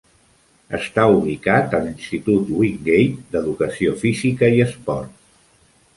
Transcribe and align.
Està 0.77 1.03
ubicat 1.17 1.75
a 1.79 1.83
l'Institut 1.83 2.49
Wingate 2.61 3.21
d'Educació 3.35 3.95
Física 4.05 4.51
i 4.59 4.65
Esport. 4.69 5.15